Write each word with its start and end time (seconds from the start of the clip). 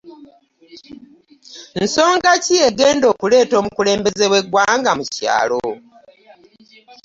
Nsonga 1.83 2.31
ki 2.43 2.55
egenda 2.67 3.05
okuleeta 3.13 3.55
omukulembeze 3.61 4.25
w'eggwanga 4.31 4.91
mu 4.97 5.05
kyalo? 5.15 5.63